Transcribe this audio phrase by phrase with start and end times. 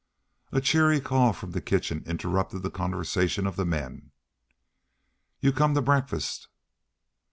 [0.51, 4.09] A cheery call from the kitchen interrupted the conversation of the men.
[5.41, 6.47] "You come to breakfast."